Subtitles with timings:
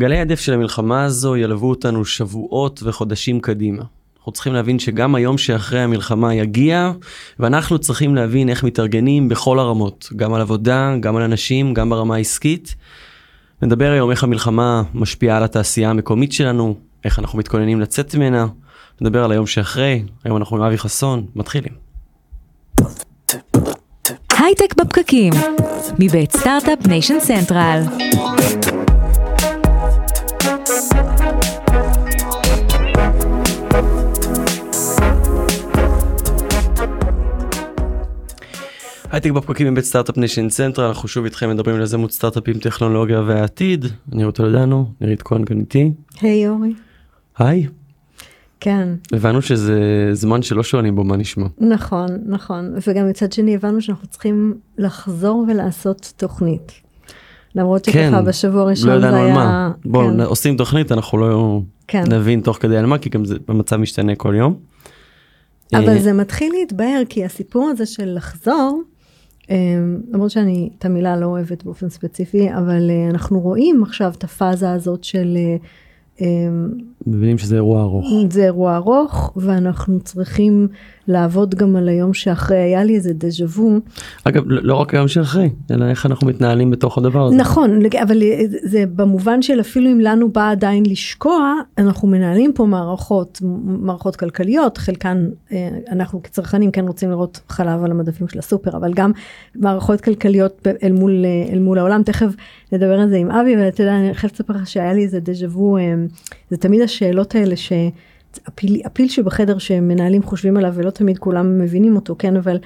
[0.00, 3.82] גלי הדף של המלחמה הזו ילוו אותנו שבועות וחודשים קדימה.
[4.18, 6.92] אנחנו צריכים להבין שגם היום שאחרי המלחמה יגיע,
[7.38, 12.14] ואנחנו צריכים להבין איך מתארגנים בכל הרמות, גם על עבודה, גם על אנשים, גם ברמה
[12.14, 12.74] העסקית.
[13.62, 18.46] נדבר היום איך המלחמה משפיעה על התעשייה המקומית שלנו, איך אנחנו מתכוננים לצאת ממנה,
[19.00, 21.72] נדבר על היום שאחרי, היום אנחנו עם אבי חסון, מתחילים.
[24.38, 25.32] הייטק בפקקים,
[25.98, 27.82] מבית Start-Up Nation Central.
[39.12, 43.84] הייטק בפקקים מבית Start-Up Nation Central, אנחנו שוב איתכם מדברים על יזמות סטארט-אפים טכנולוגיה והעתיד.
[44.12, 45.92] אני רות טולדנו, נירית כהן כאן איתי.
[46.20, 46.74] היי רותי.
[47.38, 47.66] היי.
[48.60, 48.88] כן.
[49.12, 51.46] הבנו שזה זמן שלא שואלים בו מה נשמע.
[51.58, 52.74] נכון, נכון.
[52.86, 56.72] וגם מצד שני הבנו שאנחנו צריכים לחזור ולעשות תוכנית.
[57.54, 59.34] למרות שככה כן, בשבוע לא הראשון ידענו זה היה...
[59.34, 59.72] מה.
[59.84, 60.20] בואו כן.
[60.20, 62.04] עושים תוכנית אנחנו לא כן.
[62.12, 64.54] נבין תוך כדי על מה כי גם זה המצב משתנה כל יום.
[65.74, 68.82] אבל אה, זה מתחיל להתבהר כי הסיפור הזה של לחזור,
[70.12, 74.72] למרות שאני את המילה לא אוהבת באופן ספציפי, אבל אה, אנחנו רואים עכשיו את הפאזה
[74.72, 75.56] הזאת של אה,
[76.20, 76.48] אה,
[77.06, 78.06] מבינים שזה אירוע ארוך.
[78.30, 80.68] זה אירוע ארוך ואנחנו צריכים
[81.08, 83.78] לעבוד גם על היום שאחרי, היה לי איזה דז'ה וו.
[84.24, 87.36] אגב לא לא רק היום שאחרי אלא איך אנחנו מתנהלים בתוך הדבר הזה.
[87.36, 92.64] נכון, אבל אה, זה במובן של אפילו אם לנו בא עדיין לשקוע, אנחנו מנהלים פה
[92.64, 98.76] מערכות, מערכות כלכליות, חלקן אה, אנחנו כצרכנים כן רוצים לראות חלב על המדפים של הסופר,
[98.76, 99.12] אבל גם
[99.54, 102.32] מערכות כלכליות אל מול, אה, אל מול העולם, תכף
[102.72, 105.46] נדבר על זה עם אבי, ואתה יודע, אני חייבת לספר לך שהיה לי איזה דז'ה
[105.46, 105.78] וו,
[106.50, 107.72] זה תמיד השאלות האלה ש...
[108.46, 112.58] הפיל, הפיל שבחדר שמנהלים חושבים עליו ולא תמיד כולם מבינים אותו, כן, אבל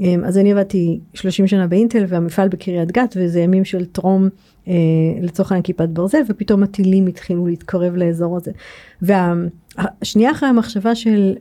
[0.00, 4.28] אמ, אז אני עבדתי 30 שנה באינטל והמפעל בקריית גת וזה ימים של טרום
[4.68, 4.72] אה,
[5.22, 8.50] לצורך העניין כיפת ברזל ופתאום הטילים התחילו להתקרב לאזור הזה.
[9.02, 11.34] והשנייה אחרי המחשבה של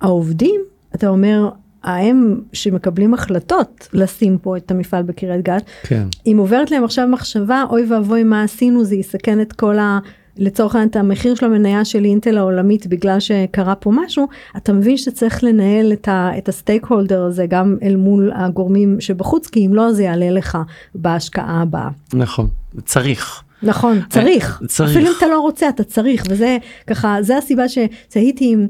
[0.00, 0.60] העובדים
[0.94, 1.48] אתה אומר
[1.84, 6.06] הם שמקבלים החלטות לשים פה את המפעל בקריית גת כן.
[6.26, 9.98] אם עוברת להם עכשיו מחשבה אוי ואבוי מה עשינו זה יסכן את כל ה...
[10.36, 14.96] לצורך העניין את המחיר של המניה של אינטל העולמית בגלל שקרה פה משהו אתה מבין
[14.96, 19.66] שאתה צריך לנהל את, ה, את הסטייק הולדר הזה גם אל מול הגורמים שבחוץ כי
[19.66, 20.58] אם לא זה יעלה לך
[20.94, 21.88] בהשקעה הבאה.
[22.14, 22.48] נכון
[22.84, 23.42] צריך.
[23.62, 24.62] נכון צריך.
[24.66, 24.90] צריך.
[24.90, 28.66] אפילו אם אתה לא רוצה אתה צריך וזה ככה זה הסיבה שתהיתי אם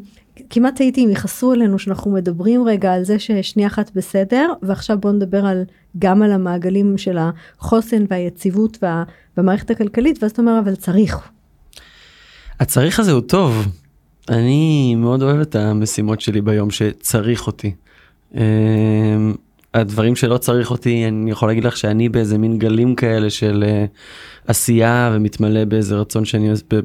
[0.51, 5.13] כמעט תהיתי אם יכעסו אלינו שאנחנו מדברים רגע על זה ששנייה אחת בסדר ועכשיו בוא
[5.13, 5.65] נדבר על
[5.99, 9.03] גם על המעגלים של החוסן והיציבות וה,
[9.37, 11.31] במערכת הכלכלית ואז אתה אומר אבל צריך.
[12.63, 13.67] הצריך הזה הוא טוב.
[14.29, 17.75] אני מאוד אוהב את המשימות שלי ביום שצריך אותי.
[18.35, 18.41] אמ,
[19.75, 23.85] הדברים שלא צריך אותי אני יכול להגיד לך שאני באיזה מין גלים כאלה של אה,
[24.47, 26.81] עשייה ומתמלא באיזה רצון שאני עוש- ב-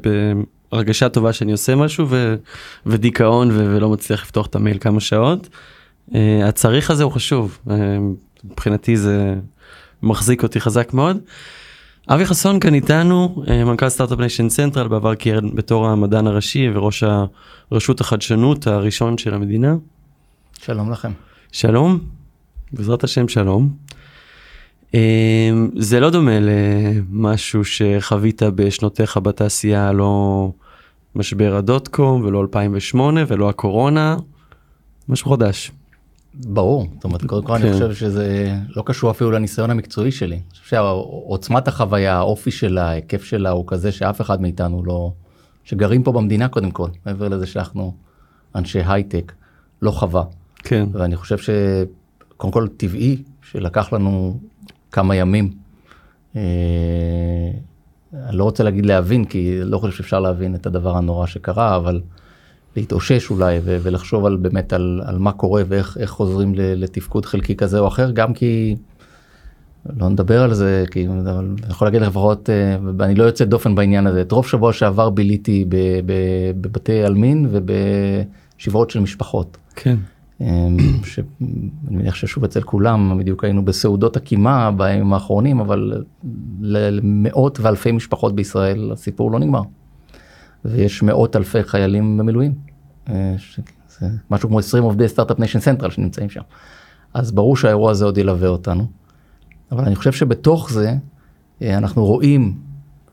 [0.72, 2.34] בהרגשה טובה שאני עושה משהו ו,
[2.86, 5.48] ודיכאון ו, ולא מצליח לפתוח את המייל כמה שעות.
[6.14, 7.76] אה, הצריך הזה הוא חשוב אה,
[8.44, 9.34] מבחינתי זה
[10.02, 11.18] מחזיק אותי חזק מאוד.
[12.10, 17.04] אבי חסון כאן איתנו, אה, מנכ"ל Start-Up Nation Central, בעבר כיהן בתור המדען הראשי וראש
[17.70, 19.76] הרשות החדשנות הראשון של המדינה.
[20.62, 21.12] שלום לכם.
[21.52, 21.98] שלום,
[22.72, 23.68] בעזרת השם שלום.
[24.94, 30.52] אה, זה לא דומה למשהו שחווית בשנותיך בתעשייה, לא
[31.14, 34.16] משבר הדוט קום ולא 2008 ולא הקורונה,
[35.08, 35.70] משהו חדש.
[36.34, 37.62] ברור, זאת אומרת, קודם כל כן.
[37.62, 40.34] אני חושב שזה לא קשור אפילו לניסיון המקצועי שלי.
[40.34, 45.12] אני חושב שעוצמת החוויה, האופי שלה, ההיקף שלה הוא כזה שאף אחד מאיתנו לא,
[45.64, 47.94] שגרים פה במדינה קודם כל, מעבר לזה שאנחנו
[48.54, 49.32] אנשי הייטק,
[49.82, 50.24] לא חווה.
[50.58, 54.40] כן, ואני חושב שקודם כל טבעי שלקח לנו
[54.92, 55.52] כמה ימים.
[56.36, 56.42] אה,
[58.12, 62.00] אני לא רוצה להגיד להבין כי לא חושב שאפשר להבין את הדבר הנורא שקרה אבל
[62.76, 67.26] להתאושש אולי ו- ולחשוב על באמת על, על מה קורה ואיך איך חוזרים ל- לתפקוד
[67.26, 68.76] חלקי כזה או אחר גם כי
[69.96, 71.30] לא נדבר על זה כי אני
[71.68, 75.64] יכול להגיד לפחות אה, ואני לא יוצא דופן בעניין הזה את רוב שבוע שעבר ביליתי
[76.60, 79.56] בבתי עלמין ובשבעות של משפחות.
[79.74, 79.96] כן.
[80.40, 81.26] אמ, שאני
[81.90, 86.04] מניח ששוב אצל כולם בדיוק היינו בסעודות הקימה בימים האחרונים אבל
[86.60, 89.62] למאות ואלפי משפחות בישראל הסיפור לא נגמר.
[90.64, 92.52] ויש מאות אלפי חיילים במילואים.
[93.08, 93.60] אה, ש-
[94.30, 96.40] משהו כמו 20 עובדי Start-Up Nation Central שנמצאים שם.
[97.14, 98.86] אז ברור שהאירוע הזה עוד ילווה אותנו.
[99.72, 100.94] אבל אני חושב שבתוך זה
[101.62, 102.54] אה, אנחנו רואים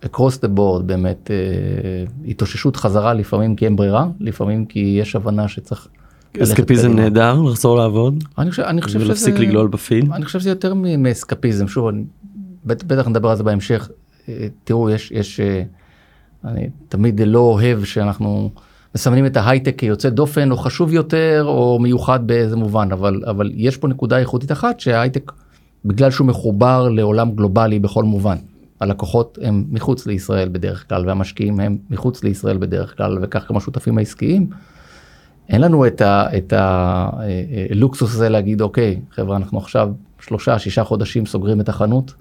[0.05, 1.35] across the board באמת אה,
[2.27, 5.87] התאוששות חזרה לפעמים כי אין ברירה לפעמים כי יש הבנה שצריך.
[6.43, 6.93] אסקפיזם.
[6.95, 10.11] נהדר, לחזור לעבוד אני חושב, אני חושב ולהפסיק שזה, לגלול בפיד.
[10.11, 12.03] אני חושב שזה יותר מאסקפיזם, שוב, אני,
[12.65, 13.89] בט- בטח נדבר על זה בהמשך.
[14.63, 15.39] תראו, יש, יש,
[16.45, 18.49] אני תמיד לא אוהב שאנחנו
[18.95, 23.77] מסמנים את ההייטק כיוצא דופן או חשוב יותר או מיוחד באיזה מובן, אבל, אבל יש
[23.77, 25.31] פה נקודה איכותית אחת שההייטק,
[25.85, 28.37] בגלל שהוא מחובר לעולם גלובלי בכל מובן.
[28.79, 33.97] הלקוחות הם מחוץ לישראל בדרך כלל והמשקיעים הם מחוץ לישראל בדרך כלל וכך גם השותפים
[33.97, 34.49] העסקיים.
[35.49, 36.01] אין לנו את,
[36.37, 39.89] את הלוקסוס הזה להגיד אוקיי חברה אנחנו עכשיו
[40.19, 42.13] שלושה שישה חודשים סוגרים את החנות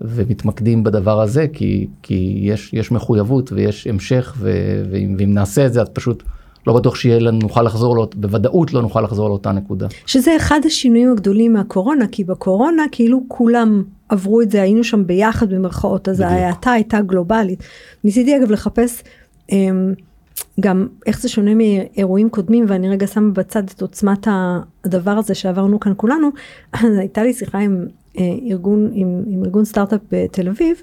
[0.00, 4.50] ומתמקדים בדבר הזה כי, כי יש, יש מחויבות ויש המשך ו,
[4.90, 6.22] ואם, ואם נעשה את זה אז פשוט
[6.66, 9.86] לא בטוח שיהיה לנו נוכל לחזור לו בוודאות לא נוכל לחזור לאותה נקודה.
[10.06, 15.50] שזה אחד השינויים הגדולים מהקורונה כי בקורונה כאילו כולם עברו את זה היינו שם ביחד
[15.50, 17.62] במרכאות אז ההאטה הייתה גלובלית.
[18.04, 19.02] ניסיתי אגב לחפש.
[19.52, 19.92] אמ,
[20.60, 24.28] גם איך זה שונה מאירועים קודמים ואני רגע שמה בצד את עוצמת
[24.84, 26.28] הדבר הזה שעברנו כאן כולנו
[26.72, 27.86] אז הייתה לי שיחה עם
[28.50, 30.76] ארגון עם, עם ארגון סטארט-אפ בתל אביב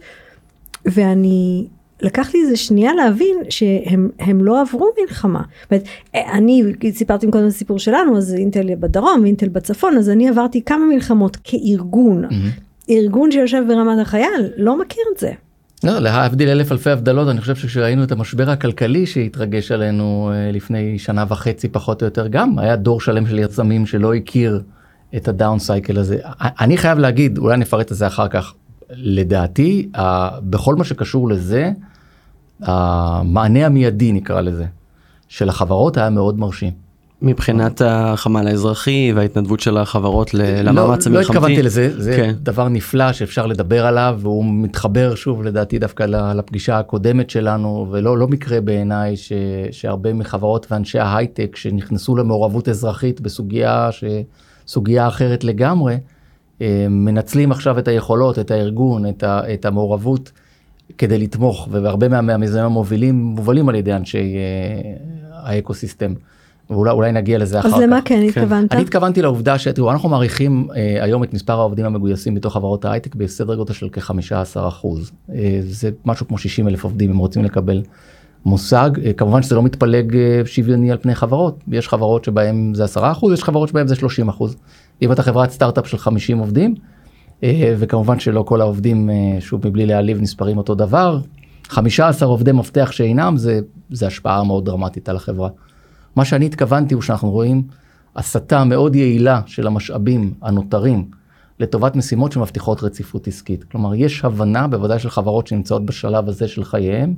[0.85, 1.67] ואני
[2.01, 5.41] לקח לי איזה שנייה להבין שהם לא עברו מלחמה.
[5.71, 5.83] אומרת,
[6.13, 10.85] אני סיפרתי קודם את הסיפור שלנו אז אינטל בדרום ואינטל בצפון אז אני עברתי כמה
[10.85, 12.25] מלחמות כארגון.
[12.25, 12.89] Mm-hmm.
[12.89, 15.31] ארגון שיושב ברמת החייל לא מכיר את זה.
[15.83, 20.99] לא, להבדיל אלף אלפי הבדלות, אני חושב שכשראינו את המשבר הכלכלי שהתרגש עלינו אה, לפני
[20.99, 24.61] שנה וחצי פחות או יותר, גם היה דור שלם של יזמים שלא הכיר
[25.15, 26.17] את הדאון סייקל הזה.
[26.39, 28.53] אני חייב להגיד, אולי נפרט את זה אחר כך,
[28.89, 29.89] לדעתי,
[30.43, 31.71] בכל מה שקשור לזה,
[32.61, 34.65] המענה המיידי נקרא לזה,
[35.27, 36.71] של החברות היה מאוד מרשים.
[37.21, 41.09] מבחינת החמ"ל האזרחי וההתנדבות של החברות למאמץ לא, המלחמתי.
[41.09, 42.33] לא התכוונתי לזה, זה כן.
[42.37, 46.03] דבר נפלא שאפשר לדבר עליו והוא מתחבר שוב לדעתי דווקא
[46.35, 49.31] לפגישה הקודמת שלנו ולא לא מקרה בעיניי ש,
[49.71, 53.89] שהרבה מחברות ואנשי ההייטק שנכנסו למעורבות אזרחית בסוגיה
[54.65, 55.97] שסוגיה אחרת לגמרי
[56.61, 60.31] אה, מנצלים עכשיו את היכולות את הארגון את, ה, את המעורבות
[60.97, 64.93] כדי לתמוך והרבה מהמיזמים המובילים מובלים על ידי אנשי אה,
[65.31, 66.13] האקוסיסטם.
[66.69, 67.75] ואולי נגיע לזה אחר כך.
[67.75, 68.73] אז למה כן התכוונת?
[68.73, 73.15] אני התכוונתי לעובדה שתראו אנחנו מעריכים אה, היום את מספר העובדים המגויסים בתוך חברות ההייטק
[73.15, 75.11] בסדר גודל של כ-15 אחוז.
[75.33, 77.81] אה, זה משהו כמו 60 אלף עובדים אם רוצים לקבל
[78.45, 82.83] מושג אה, כמובן שזה לא מתפלג אה, שוויוני על פני חברות יש חברות שבהם זה
[82.83, 84.55] 10 אחוז יש חברות שבהם זה 30 אחוז.
[85.01, 86.75] אם אתה חברת סטארט-אפ של 50 עובדים
[87.43, 89.09] אה, וכמובן שלא כל העובדים
[89.39, 91.19] שוב מבלי להעליב נספרים אותו דבר
[91.67, 93.59] 15 עובדי מפתח שאינם זה
[93.89, 95.49] זה השפעה מאוד דרמטית על החברה.
[96.15, 97.63] מה שאני התכוונתי הוא שאנחנו רואים
[98.15, 101.05] הסטה מאוד יעילה של המשאבים הנותרים
[101.59, 103.63] לטובת משימות שמבטיחות רציפות עסקית.
[103.63, 107.15] כלומר, יש הבנה, בוודאי של חברות שנמצאות בשלב הזה של חייהם,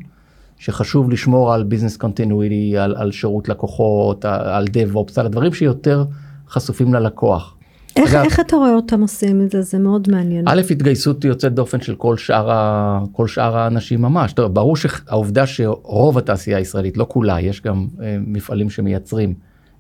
[0.58, 6.06] שחשוב לשמור על ביזנס קונטינואיטי, על, על שירות לקוחות, על DevOps, על הדברים שיותר
[6.50, 7.56] חשופים ללקוח.
[7.96, 9.62] איך, אגב, איך אתה רואה אותם עושים את זה?
[9.62, 10.48] זה מאוד מעניין.
[10.48, 14.34] א', התגייסות יוצאת דופן של כל שאר, ה, כל שאר האנשים ממש.
[14.34, 19.34] טוב, ברור שהעובדה שרוב התעשייה הישראלית, לא כולה, יש גם אה, מפעלים שמייצרים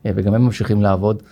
[0.05, 1.23] אה, וגם הם ממשיכים לעבוד,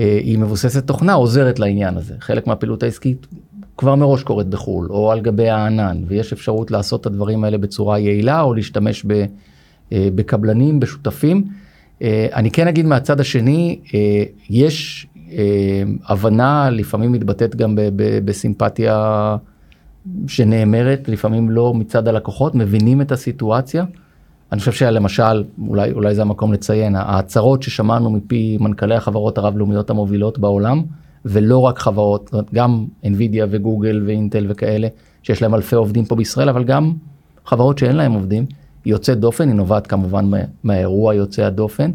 [0.00, 2.14] אה, היא מבוססת תוכנה, עוזרת לעניין הזה.
[2.20, 3.26] חלק מהפעילות העסקית
[3.76, 7.98] כבר מראש קורית בחו"ל, או על גבי הענן, ויש אפשרות לעשות את הדברים האלה בצורה
[7.98, 9.24] יעילה, או להשתמש ב,
[9.92, 11.44] אה, בקבלנים, בשותפים.
[12.02, 15.06] אה, אני כן אגיד מהצד השני, אה, יש
[16.08, 17.78] הבנה לפעמים מתבטאת גם
[18.24, 19.36] בסימפתיה
[20.26, 23.84] שנאמרת, לפעמים לא מצד הלקוחות, מבינים את הסיטואציה.
[24.52, 30.38] אני חושב שלמשל, אולי, אולי זה המקום לציין, ההצהרות ששמענו מפי מנכ"לי החברות הרב-לאומיות המובילות
[30.38, 30.82] בעולם,
[31.24, 34.88] ולא רק חברות, גם NVIDIA וגוגל ואינטל וכאלה,
[35.22, 36.92] שיש להם אלפי עובדים פה בישראל, אבל גם
[37.46, 38.46] חברות שאין להם עובדים,
[38.84, 40.30] היא יוצאת דופן, היא נובעת כמובן
[40.64, 41.90] מהאירוע יוצא הדופן.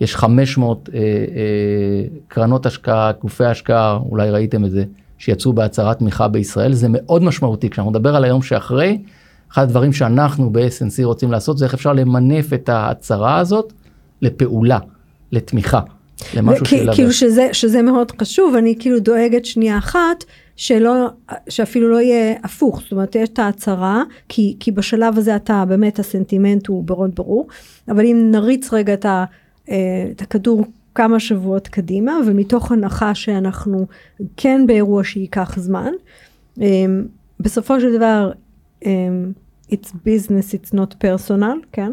[0.00, 1.04] יש 500 אה, אה,
[2.28, 4.84] קרנות השקעה, גופי השקעה, אולי ראיתם את זה,
[5.18, 7.70] שיצאו בהצהרת תמיכה בישראל, זה מאוד משמעותי.
[7.70, 9.02] כשאנחנו נדבר על היום שאחרי,
[9.52, 13.72] אחד הדברים שאנחנו ב-SNC רוצים לעשות זה איך אפשר למנף את ההצהרה הזאת
[14.22, 14.78] לפעולה,
[15.32, 15.80] לתמיכה.
[16.34, 16.66] למשהו.
[16.94, 20.24] כאילו שזה, שזה מאוד חשוב, אני כאילו דואגת שנייה אחת,
[20.56, 21.08] שלא,
[21.48, 25.98] שאפילו לא יהיה הפוך, זאת אומרת יש את ההצהרה, כי, כי בשלב הזה אתה באמת
[25.98, 27.46] הסנטימנט הוא מאוד ברור,
[27.88, 29.24] אבל אם נריץ רגע את ה...
[29.70, 29.76] אה,
[30.10, 30.64] את הכדור
[30.94, 33.86] כמה שבועות קדימה, ומתוך הנחה שאנחנו
[34.36, 35.90] כן באירוע שייקח זמן.
[36.62, 36.66] אה,
[37.40, 38.32] בסופו של דבר,
[38.86, 38.90] אה,
[39.70, 41.92] it's business, it's not personal, כן?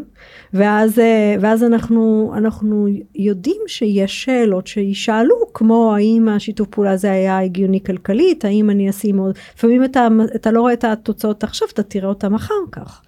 [0.54, 0.98] ואז,
[1.40, 8.44] ואז אנחנו, אנחנו יודעים שיש שאלות שישאלו, כמו האם השיתוף פעולה הזה היה הגיוני כלכלית,
[8.44, 12.34] האם אני אשים עוד, לפעמים אתה, אתה לא רואה את התוצאות עכשיו, אתה תראה אותם
[12.34, 13.02] אחר כך.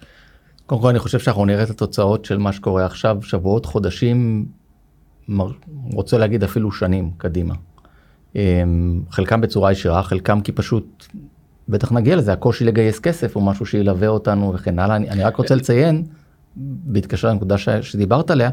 [0.65, 4.45] קודם כל אני חושב שאנחנו נראה את התוצאות של מה שקורה עכשיו שבועות חודשים
[5.91, 7.53] רוצה להגיד אפילו שנים קדימה.
[8.35, 11.05] אמ, חלקם בצורה ישירה חלקם כי פשוט
[11.69, 15.35] בטח נגיע לזה הקושי לגייס כסף הוא משהו שילווה אותנו וכן הלאה אני, אני רק
[15.35, 16.03] רוצה לציין
[16.55, 18.49] בהתקשר לנקודה ש- שדיברת עליה,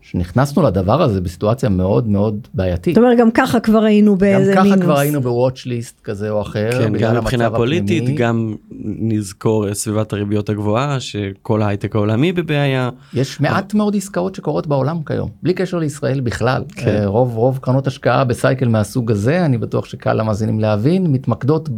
[0.00, 2.94] שנכנסנו לדבר הזה בסיטואציה מאוד מאוד בעייתית.
[2.94, 4.80] זאת אומרת, גם ככה כבר היינו גם באיזה ככה מינוס.
[4.82, 8.18] כבר היינו בוואץ' ליסט כזה או אחר, כן, גם מבחינה פוליטית, הפנימי.
[8.18, 8.54] גם
[8.98, 12.90] נזכור סביבת הריביות הגבוהה, שכל ההייטק העולמי בבעיה.
[13.14, 16.64] יש מעט מאוד עסקאות שקורות בעולם כיום, בלי קשר לישראל בכלל.
[16.76, 16.88] כן.
[16.88, 21.68] אה, רוב רוב קרנות השקעה בסייקל מהסוג הזה, אני בטוח שקל למאזינים להבין, מתמקדות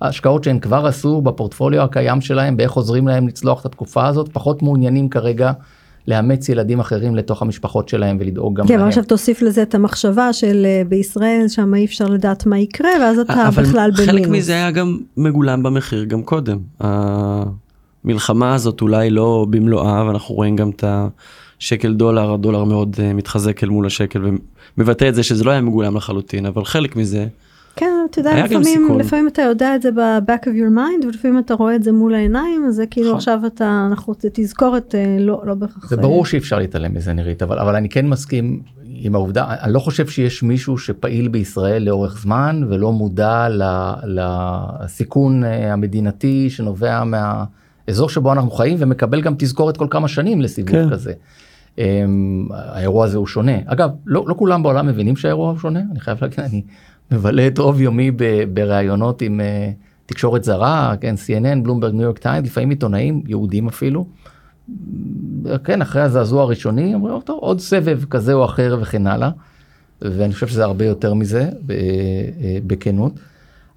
[0.00, 4.62] בהשקעות שהן כבר עשו בפורטפוליו הקיים שלהם, באיך עוזרים להם לצלוח את התקופה הזאת, פחות
[4.62, 5.52] מעוניינים כרגע
[6.08, 8.84] לאמץ ילדים אחרים לתוך המשפחות שלהם ולדאוג גם כן, להם.
[8.84, 13.18] ועכשיו תוסיף לזה את המחשבה של אה, בישראל, שם אי אפשר לדעת מה יקרה, ואז
[13.18, 14.14] אתה אבל בכלל במינוס.
[14.14, 16.58] חלק מזה היה גם מגולם במחיר גם קודם.
[16.80, 20.84] המלחמה הזאת אולי לא במלואה, ואנחנו רואים גם את
[21.58, 24.22] השקל דולר, הדולר מאוד אה, מתחזק אל מול השקל
[24.78, 27.47] ומבטא את זה שזה לא היה מגולם לחלוטין, אבל חלק מזה, כן,
[28.10, 28.98] אתה יודע, לפעמים.
[28.98, 32.14] לפעמים אתה יודע את זה ב-back of your mind, ולפעמים אתה רואה את זה מול
[32.14, 33.16] העיניים, אז זה כאילו נכון.
[33.16, 35.90] עכשיו אתה, אנחנו, זה תזכורת אה, לא, לא בהכרח.
[35.90, 39.72] זה ברור שאי אפשר להתעלם מזה נירית אבל אבל אני כן מסכים עם העובדה אני
[39.72, 47.02] לא חושב שיש מישהו שפעיל בישראל לאורך זמן ולא מודע ל- לסיכון אה, המדינתי שנובע
[47.04, 50.90] מהאזור שבו אנחנו חיים ומקבל גם תזכורת כל כמה שנים לסיבוב כן.
[50.90, 51.12] כזה.
[51.78, 56.00] אמ, האירוע הזה הוא שונה אגב לא, לא כולם בעולם מבינים שהאירוע הוא שונה אני
[56.00, 56.62] חייב להגיד אני
[57.10, 58.10] מבלה את רוב יומי
[58.54, 59.70] בראיונות עם אה,
[60.06, 64.06] תקשורת זרה כן CNN בלומברג ניו יורק טיימס לפעמים עיתונאים יהודים אפילו.
[65.64, 69.30] כן אחרי הזעזוע הראשוני אומרים טוב עוד סבב כזה או אחר וכן הלאה.
[70.02, 73.12] ואני חושב שזה הרבה יותר מזה ב- אה, בכנות.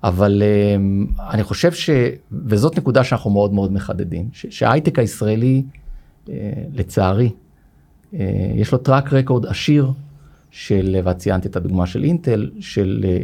[0.04, 0.76] אבל אה,
[1.30, 1.90] אני חושב ש...
[2.32, 5.64] וזאת נקודה שאנחנו מאוד מאוד מחדדים, שההייטק הישראלי
[6.30, 6.36] אה,
[6.74, 7.30] לצערי
[8.14, 9.92] אה, יש לו טראק רקורד עשיר
[10.52, 13.18] של, ואת ציינת את הדוגמה של אינטל, של אה, אה,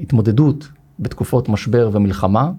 [0.00, 2.50] התמודדות בתקופות משבר ומלחמה.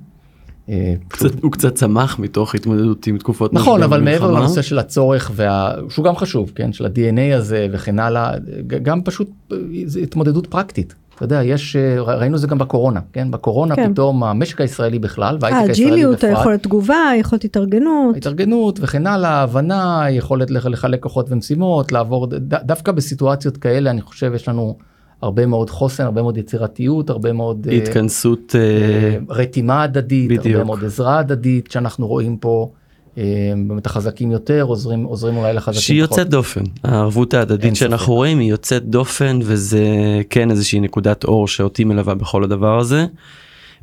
[0.69, 4.31] אה, קצת, הוא קצת צמח מתוך התמודדות עם תקופות נכון אבל מעבר.
[4.31, 5.73] לנושא של הצורך וה...
[5.89, 8.31] שהוא גם חשוב כן של ה-DNA הזה וכן הלאה
[8.67, 9.57] גם פשוט אה,
[10.03, 10.95] התמודדות פרקטית.
[11.15, 13.93] אתה יודע יש אה, ראינו זה גם בקורונה כן בקורונה כן.
[13.93, 16.29] פתאום המשק הישראלי בכלל וההייטק הישראלי האג'יליות, בפרט.
[16.37, 18.17] היכולת תגובה, יכולת התארגנות.
[18.17, 24.01] התארגנות וכן הלאה הבנה יכולת לח- לחלק כוחות ומשימות לעבור ד- דווקא בסיטואציות כאלה אני
[24.01, 24.77] חושב יש לנו
[25.21, 30.41] הרבה מאוד חוסן הרבה מאוד יצירתיות הרבה מאוד אה, התכנסות, אה, אה, רתימה הדדית, הרבה
[30.43, 30.65] בדיוק.
[30.65, 32.71] מאוד עזרה הדדית שאנחנו רואים פה.
[33.17, 33.23] אה,
[33.67, 36.17] באמת החזקים יותר עוזרים עוזרים אולי לחזקים שהיא פחות.
[36.17, 36.61] יוצאת דופן.
[36.83, 37.79] הערבות ההדדית ספק.
[37.79, 39.85] שאנחנו רואים היא יוצאת דופן וזה
[40.29, 43.05] כן איזושהי נקודת אור שאותי מלווה בכל הדבר הזה.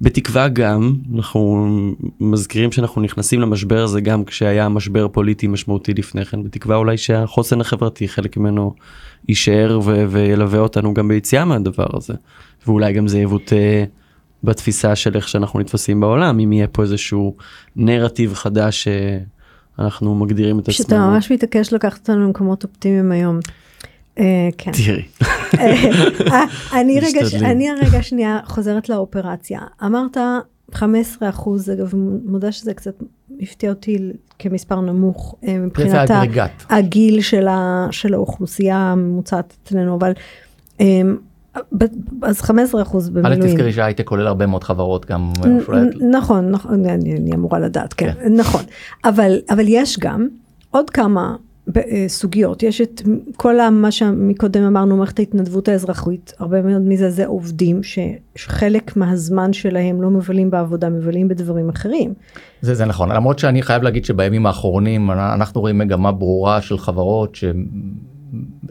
[0.00, 1.68] בתקווה גם אנחנו
[2.20, 7.60] מזכירים שאנחנו נכנסים למשבר הזה גם כשהיה משבר פוליטי משמעותי לפני כן בתקווה אולי שהחוסן
[7.60, 8.74] החברתי חלק ממנו
[9.28, 12.14] יישאר ו- וילווה אותנו גם ביציאה מהדבר הזה
[12.66, 13.84] ואולי גם זה יבוטא
[14.44, 17.36] בתפיסה של איך שאנחנו נתפסים בעולם אם יהיה פה איזשהו
[17.76, 18.88] נרטיב חדש
[19.78, 21.10] שאנחנו מגדירים את שאתה עצמנו.
[21.10, 23.38] ממש מתעקש לקחת אותנו למקומות אופטימיים היום.
[24.18, 24.72] אה, כן.
[24.72, 25.02] תראי.
[25.58, 26.44] אה,
[26.80, 27.44] אני משתדלים.
[27.50, 29.60] אני רגע שנייה חוזרת לאופרציה.
[29.84, 30.16] אמרת
[30.72, 31.92] 15 אחוז, אגב,
[32.24, 32.94] מודה שזה קצת
[33.40, 33.98] הפתיע אותי
[34.38, 36.10] כמספר נמוך אה, מבחינת.
[36.70, 40.12] הגיל של, האוכלוסייה הממוצעת אצלנו, אבל
[42.22, 43.54] אז 15 אחוז אל במילואים.
[43.54, 45.32] תזכרי שההייטק כולל הרבה מאוד חברות גם.
[46.10, 48.62] נכון, נכון, אני, אמורה לדעת, כן, נכון.
[49.04, 50.28] אבל, אבל יש גם
[50.70, 51.36] עוד כמה
[51.76, 52.62] אה, סוגיות.
[52.62, 53.02] יש את
[53.36, 60.02] כל מה שמקודם אמרנו, מערכת ההתנדבות האזרחית, הרבה מאוד מזה זה עובדים שחלק מהזמן שלהם
[60.02, 62.14] לא מבלים בעבודה, מבלים בדברים אחרים.
[62.60, 67.34] זה זה נכון למרות שאני חייב להגיד שבימים האחרונים אנחנו רואים מגמה ברורה של חברות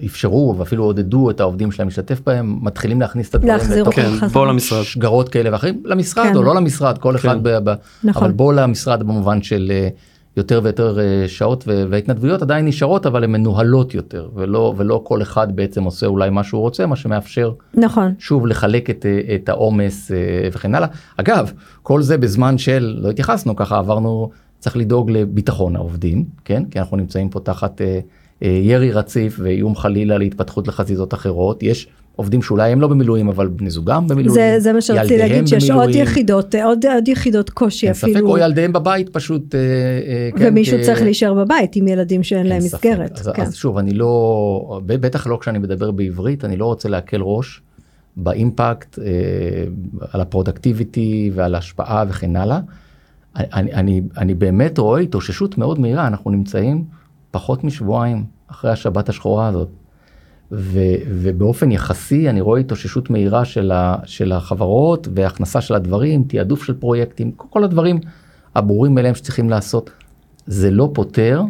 [0.01, 4.19] שאפשרו ואפילו עודדו את העובדים שלהם להשתתף בהם מתחילים להכניס את הדברים להחזיר לתוך אותם
[4.19, 4.27] כן.
[4.27, 4.83] בוא למשרד.
[4.83, 6.35] שגרות כאלה ואחרים למשרד כן.
[6.35, 7.43] או לא למשרד כל אחד כן.
[7.43, 7.73] ב, ב,
[8.03, 8.23] נכון.
[8.23, 9.89] אבל בוא למשרד במובן של אה,
[10.37, 15.21] יותר ויותר אה, שעות ו- וההתנדבויות עדיין נשארות אבל הן מנוהלות יותר ולא ולא כל
[15.21, 18.13] אחד בעצם עושה אולי מה שהוא רוצה מה שמאפשר נכון.
[18.19, 20.11] שוב לחלק את, אה, את העומס
[20.53, 20.87] וכן הלאה.
[21.17, 21.51] אגב,
[21.83, 26.63] כל זה בזמן של, לא התייחסנו ככה, עברנו, צריך לדאוג לביטחון העובדים, כן?
[26.65, 27.81] כי אנחנו נמצאים פה תחת
[28.41, 31.63] ירי רציף ואיום חלילה להתפתחות לחזיזות אחרות.
[31.63, 34.33] יש עובדים שאולי הם לא במילואים, אבל בני זוגם במילואים.
[34.33, 36.03] זה, זה מה שרציתי להגיד, שיש עוד במילואים.
[36.03, 38.29] יחידות, עוד, עוד יחידות קושי אין ספק, אפילו.
[38.29, 39.55] או ילדיהם בבית פשוט.
[39.55, 42.85] אה, אה, כן, ומישהו כ- צריך להישאר בבית עם ילדים שאין להם אין ספק.
[42.85, 43.19] מסגרת.
[43.19, 43.41] אז, כן.
[43.41, 47.61] אז שוב אני לא בטח לא כשאני מדבר בעברית אני לא רוצה להקל ראש
[48.17, 49.05] באימפקט אה,
[50.11, 52.59] על הפרודקטיביטי ועל ההשפעה וכן הלאה.
[53.35, 56.83] אני, אני, אני באמת רואה התאוששות מאוד מהירה אנחנו נמצאים
[57.31, 59.69] פחות משבועיים אחרי השבת השחורה הזאת.
[60.51, 66.63] ו, ובאופן יחסי אני רואה התאוששות מהירה של, ה, של החברות והכנסה של הדברים תעדוף
[66.63, 67.99] של פרויקטים כל הדברים
[68.55, 69.89] הברורים מאליהם שצריכים לעשות.
[70.45, 71.41] זה לא פותר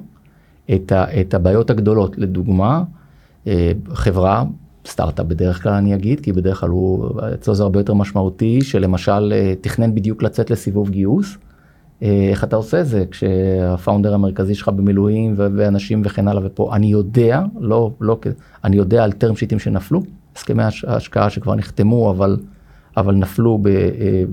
[0.76, 2.18] את, ה, את הבעיות הגדולות.
[2.18, 2.84] לדוגמה,
[3.48, 4.44] אה, חברה,
[4.86, 9.34] סטארט-אפ בדרך כלל אני אגיד, כי בדרך כלל הוא, אצלו זה הרבה יותר משמעותי, שלמשל
[9.36, 11.38] אה, תכנן בדיוק לצאת לסיבוב גיוס.
[12.04, 17.42] אה, איך אתה עושה זה כשהפאונדר המרכזי שלך במילואים ואנשים וכן הלאה ופה אני יודע
[17.60, 18.20] לא לא
[18.64, 20.04] אני יודע על טרם שיטים שנפלו
[20.36, 22.38] הסכמי ההשקעה שכבר נחתמו אבל
[22.98, 23.70] אבל נפלו ב,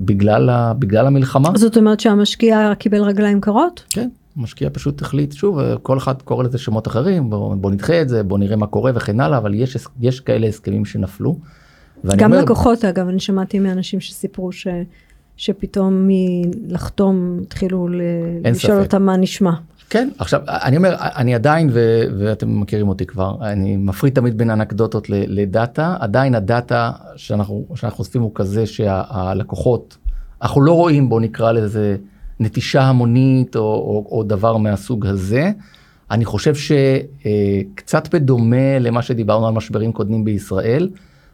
[0.05, 1.49] בגלל, ה, בגלל המלחמה.
[1.55, 3.83] זאת אומרת שהמשקיע קיבל רגליים קרות?
[3.89, 4.09] כן.
[4.37, 8.23] משקיע פשוט החליט שוב כל אחד קורא לזה שמות אחרים בוא, בוא נדחה את זה
[8.23, 11.37] בוא נראה מה קורה וכן הלאה אבל יש יש כאלה הסכמים שנפלו.
[12.05, 14.67] גם אומר, לקוחות אגב אני שמעתי מאנשים שסיפרו ש,
[15.37, 17.87] שפתאום מלחתום התחילו
[18.43, 18.79] לשאול.
[18.79, 19.51] אותם מה נשמע.
[19.89, 24.49] כן עכשיו אני אומר אני עדיין ו, ואתם מכירים אותי כבר אני מפריד תמיד בין
[24.49, 29.97] אנקדוטות לדאטה עדיין הדאטה שאנחנו שאנחנו חושפים הוא כזה שהלקוחות
[30.41, 31.97] אנחנו לא רואים בו נקרא לזה.
[32.39, 35.51] נטישה המונית או, או, או דבר מהסוג הזה.
[36.11, 40.89] אני חושב שקצת בדומה למה שדיברנו על משברים קודמים בישראל,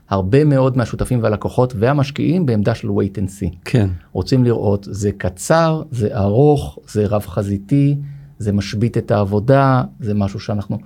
[0.09, 3.55] הרבה מאוד מהשותפים והלקוחות והמשקיעים בעמדה של wait and see.
[3.65, 3.89] כן.
[4.11, 7.95] רוצים לראות, זה קצר, זה ארוך, זה רב חזיתי,
[8.39, 10.77] זה משבית את העבודה, זה משהו שאנחנו...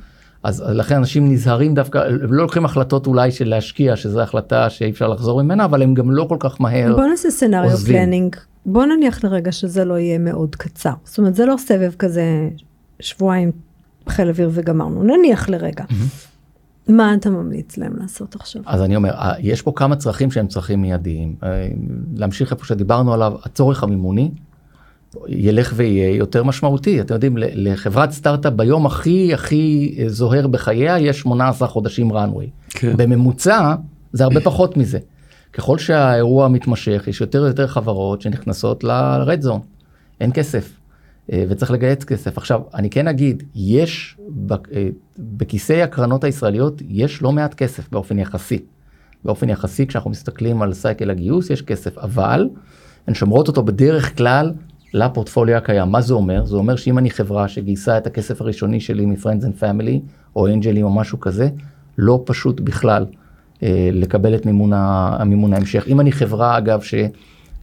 [0.43, 4.89] אז לכן אנשים נזהרים דווקא, הם לא לוקחים החלטות אולי של להשקיע, שזו החלטה שאי
[4.89, 8.35] אפשר לחזור ממנה, אבל הם גם לא כל כך מהר בוא נעשה scenario planning.
[8.65, 10.93] בוא נניח לרגע שזה לא יהיה מאוד קצר.
[11.03, 12.49] זאת אומרת, זה לא סבב כזה
[12.99, 13.51] שבועיים
[14.09, 15.03] חיל אוויר וגמרנו.
[15.03, 15.83] נניח לרגע.
[15.83, 16.36] Mm-hmm.
[16.89, 18.61] מה אתה ממליץ להם לעשות עכשיו?
[18.65, 21.35] אז אני אומר, אה, יש פה כמה צרכים שהם צרכים מיידיים.
[21.43, 21.67] אה,
[22.15, 24.31] להמשיך איפה שדיברנו עליו, הצורך המימוני
[25.27, 27.01] ילך ויהיה יותר משמעותי.
[27.01, 32.49] אתם יודעים, לחברת סטארט-אפ ביום הכי הכי זוהר בחייה יש 18 חודשים runway.
[32.69, 32.97] כן.
[32.97, 33.75] בממוצע
[34.13, 34.99] זה הרבה פחות מזה.
[35.53, 39.65] ככל שהאירוע מתמשך, יש יותר ויותר חברות שנכנסות ל-red zone.
[40.21, 40.71] אין כסף, אה,
[41.31, 42.37] וצריך לגייס כסף.
[42.37, 44.17] עכשיו, אני כן אגיד, יש
[44.51, 44.57] אה,
[45.19, 48.59] בכיסי הקרנות הישראליות, יש לא מעט כסף באופן יחסי.
[49.25, 52.49] באופן יחסי, כשאנחנו מסתכלים על סייקל הגיוס, יש כסף, אבל
[53.07, 54.53] הן שומרות אותו בדרך כלל
[54.93, 55.89] לפורטפוליו הקיים.
[55.89, 56.45] מה זה אומר?
[56.45, 59.99] זה אומר שאם אני חברה שגייסה את הכסף הראשוני שלי מ-Friends and Family,
[60.35, 61.49] או אנג'לים או משהו כזה,
[61.97, 63.05] לא פשוט בכלל
[63.63, 65.87] אה, לקבל את מימון, המימון ההמשך.
[65.87, 66.81] אם אני חברה אגב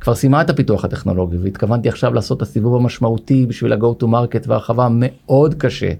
[0.05, 4.45] שכבר סיימה את הפיתוח הטכנולוגי והתכוונתי עכשיו לעשות את הסיבוב המשמעותי בשביל ה-go to market
[4.47, 5.90] והרחבה מאוד קשה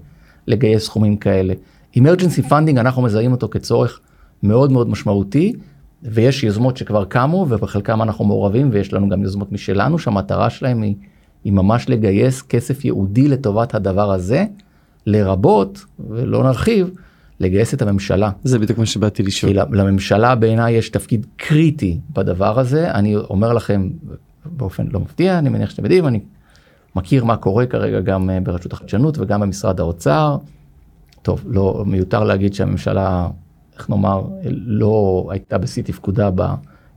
[0.47, 1.53] לגייס סכומים כאלה.
[1.97, 3.99] emergency funding אנחנו מזהים אותו כצורך
[4.43, 5.53] מאוד מאוד משמעותי
[6.03, 10.95] ויש יוזמות שכבר קמו ובחלקם אנחנו מעורבים ויש לנו גם יוזמות משלנו שהמטרה שלהם היא,
[11.43, 14.45] היא ממש לגייס כסף ייעודי לטובת הדבר הזה
[15.05, 16.89] לרבות ולא נרחיב
[17.39, 18.29] לגייס את הממשלה.
[18.43, 19.51] זה בדיוק מה שבאתי לשאול.
[19.53, 22.91] כי לממשלה בעיניי יש תפקיד קריטי בדבר הזה.
[22.91, 23.89] אני אומר לכם
[24.45, 26.19] באופן לא מפתיע, אני מניח שאתם יודעים, אני
[26.95, 30.37] מכיר מה קורה כרגע גם אה, ברשות החדשנות וגם במשרד האוצר.
[31.21, 33.27] טוב, לא מיותר להגיד שהממשלה,
[33.77, 34.23] איך נאמר,
[34.65, 36.29] לא הייתה בשיא תפקודה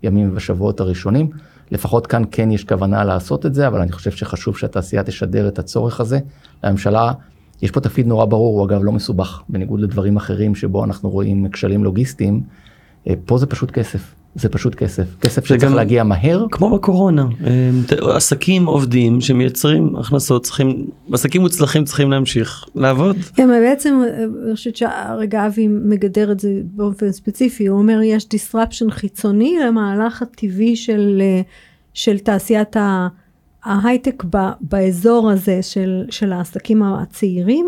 [0.02, 1.30] בימים ובשבועות הראשונים.
[1.70, 5.58] לפחות כאן כן יש כוונה לעשות את זה, אבל אני חושב שחשוב שהתעשייה תשדר את
[5.58, 6.18] הצורך הזה.
[6.62, 7.12] הממשלה
[7.62, 11.48] יש פה תפקיד נורא ברור, הוא אגב לא מסובך, בניגוד לדברים אחרים שבו אנחנו רואים
[11.48, 12.40] כשלים לוגיסטיים,
[13.08, 14.14] אה, פה זה פשוט כסף.
[14.34, 16.46] זה פשוט כסף, כסף שצריך גם, להגיע מהר.
[16.50, 23.16] כמו בקורונה, אה, עסקים עובדים שמייצרים הכנסות צריכים, עסקים מוצלחים צריכים להמשיך לעבוד.
[23.34, 28.26] כן, בעצם אה, אני חושבת שהרגע אבי מגדר את זה באופן ספציפי, הוא אומר יש
[28.34, 31.22] disruption חיצוני למהלך הטבעי של,
[31.94, 33.08] של תעשיית ה...
[33.64, 37.66] ההייטק ב, באזור הזה של, של העסקים הצעירים,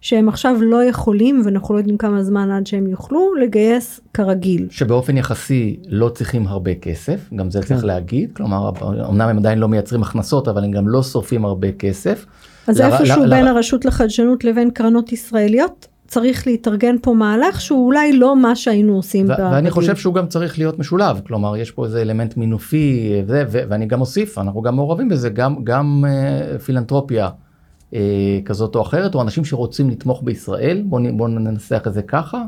[0.00, 4.66] שהם עכשיו לא יכולים, ואנחנו לא יודעים כמה זמן עד שהם יוכלו, לגייס כרגיל.
[4.70, 7.66] שבאופן יחסי לא צריכים הרבה כסף, גם זה כן.
[7.66, 8.70] צריך להגיד, כלומר,
[9.08, 12.26] אמנם הם עדיין לא מייצרים הכנסות, אבל הם גם לא שורפים הרבה כסף.
[12.66, 17.60] אז ל- איפשהו ל- בין ל- הרשות לחדשנות לבין קרנות ישראליות, צריך להתארגן פה מהלך
[17.60, 19.28] שהוא אולי לא מה שהיינו עושים.
[19.28, 23.62] ואני חושב שהוא גם צריך להיות משולב, כלומר יש פה איזה אלמנט מינופי, ו- ו-
[23.68, 27.28] ואני גם אוסיף, אנחנו גם מעורבים בזה, גם, גם uh, פילנטרופיה
[27.90, 27.94] uh,
[28.44, 32.42] כזאת או אחרת, או אנשים שרוצים לתמוך בישראל, בואו בוא ננסח את זה ככה,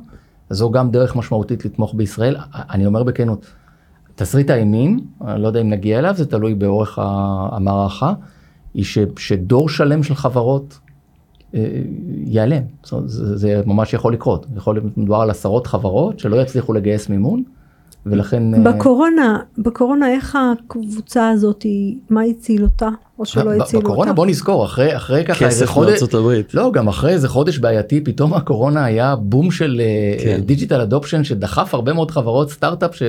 [0.51, 2.37] זו גם דרך משמעותית לתמוך בישראל.
[2.55, 3.47] אני אומר בכנות,
[4.15, 6.99] תסריט האימים, אני לא יודע אם נגיע אליו, זה תלוי באורך
[7.53, 8.13] המערכה,
[8.75, 10.79] היא ש- שדור שלם של חברות
[12.25, 12.63] ייעלם.
[12.93, 14.47] אומרת, זה, זה ממש יכול לקרות.
[14.57, 17.43] יכול להיות מדובר על עשרות חברות שלא יצליחו לגייס מימון,
[18.07, 18.55] ולכן...
[18.55, 21.67] אה, בקורונה, בקורונה איך הקבוצה הזאת,
[22.11, 22.89] מה הציל אותה?
[23.19, 24.17] או שלא הצילו בקורונה אותה.
[24.17, 26.55] בוא נזכור אחרי אחרי ככה איזה כסף חודש מארצות הברית.
[26.55, 29.81] לא גם אחרי איזה חודש בעייתי פתאום הקורונה היה בום של
[30.23, 30.41] כן.
[30.45, 33.03] digital adoption שדחף הרבה מאוד חברות סטארט-אפ ש-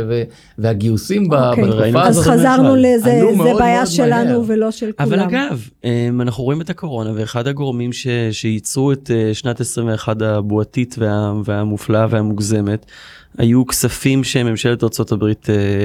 [0.58, 1.64] והגיוסים אוקיי.
[1.64, 2.24] בתקופה את אז הזאת.
[2.24, 2.76] זה חזרנו.
[2.76, 4.48] לזה, זה מאוד בעיה מאוד שלנו.
[4.48, 5.10] ולא של כולם.
[5.10, 5.70] אבל אגב,
[6.22, 12.06] אנחנו רואים את הקורונה ואחד הגורמים ש, שייצרו את אה, שנת 21 הבועתית וה, והמופלאה
[12.10, 12.86] והמוגזמת
[13.38, 15.24] היו כספים שממשלת ארה"ב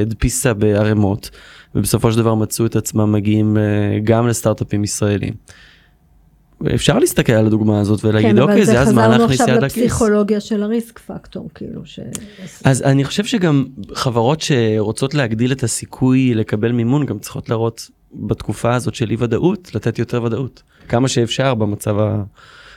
[0.00, 1.30] הדפיסה בערימות
[1.74, 5.34] ובסופו של דבר מצאו את עצמם מגיעים אה, גם לסטארט-אפים ישראלים.
[6.74, 9.54] אפשר להסתכל על הדוגמה הזאת ולהגיד כן, אוקיי אבל זה זה הזמן חזרנו להכניס עכשיו
[9.54, 9.76] יד לכיס.
[9.82, 12.00] לפסיכולוגיה של הריסק פקטור, כאילו ש...
[12.64, 18.74] אז אני חושב שגם חברות שרוצות להגדיל את הסיכוי לקבל מימון גם צריכות להראות בתקופה
[18.74, 22.22] הזאת של אי ודאות לתת יותר ודאות כמה שאפשר במצב ה...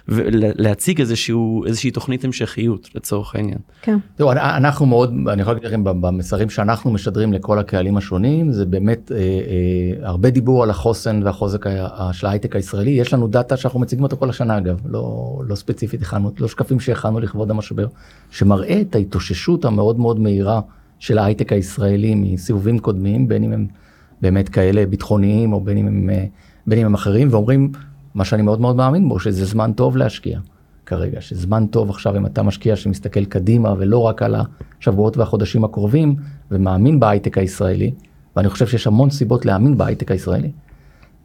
[0.08, 3.58] ולהציג איזשהו איזושהי תוכנית המשכיות לצורך העניין.
[3.82, 3.98] כן.
[4.16, 9.12] תראו, אנחנו מאוד, אני יכול להגיד לכם במסרים שאנחנו משדרים לכל הקהלים השונים, זה באמת
[9.12, 12.92] אה, אה, הרבה דיבור על החוסן והחוזק ה- של ההייטק הישראלי.
[12.92, 16.80] יש לנו דאטה שאנחנו מציגים אותו כל השנה אגב, לא, לא ספציפית הכנו, לא שקפים
[16.80, 17.88] שהכנו לכבוד המשבר,
[18.32, 20.62] שמראה את ההתאוששות המאוד מאוד מהירה
[21.00, 23.68] של ההייטק הישראלי מסיבובים קודמים, בין אם הם
[24.22, 26.26] באמת כאלה ביטחוניים או בין אם הם, אה,
[26.68, 27.72] בין אם הם אחרים, ואומרים,
[28.16, 30.40] מה שאני מאוד מאוד מאמין בו, שזה זמן טוב להשקיע.
[30.86, 34.36] כרגע, שזמן טוב עכשיו אם אתה משקיע שמסתכל קדימה ולא רק על
[34.80, 36.16] השבועות והחודשים הקרובים
[36.52, 37.92] ומאמין בהייטק הישראלי,
[38.36, 40.52] ואני חושב שיש המון סיבות להאמין בהייטק הישראלי.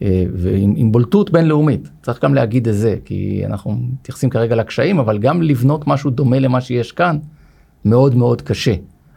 [0.02, 4.98] אה, ועם עם בולטות בינלאומית, צריך גם להגיד את זה, כי אנחנו מתייחסים כרגע לקשיים,
[4.98, 7.18] אבל גם לבנות משהו דומה למה שיש כאן,
[7.84, 8.74] מאוד מאוד קשה,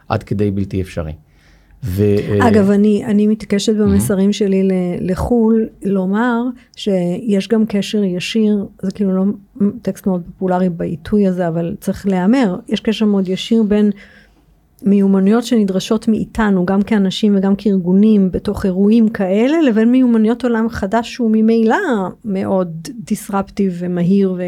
[0.08, 1.12] עד כדי בלתי אפשרי.
[1.84, 2.02] ו,
[2.48, 4.68] אגב, אני, אני מתעקשת במסרים שלי
[5.00, 6.42] לחו"ל לומר
[6.76, 9.24] שיש גם קשר ישיר, זה כאילו לא
[9.82, 13.90] טקסט מאוד פופולרי בעיתוי הזה, אבל צריך להיאמר, יש קשר מאוד ישיר בין
[14.82, 21.30] מיומנויות שנדרשות מאיתנו, גם כאנשים וגם כארגונים בתוך אירועים כאלה, לבין מיומנויות עולם חדש שהוא
[21.32, 21.76] ממילא
[22.24, 24.42] מאוד דיסרפטיב ומהיר ו...